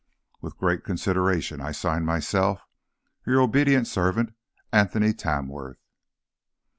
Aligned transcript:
With 0.41 0.57
great 0.57 0.83
consideration 0.83 1.61
I 1.61 1.71
sign 1.71 2.05
myself, 2.05 2.63
Your 3.27 3.39
obedient 3.39 3.85
servant, 3.87 4.33
ANTHONY 4.73 5.13
TAMWORTH. 5.13 5.77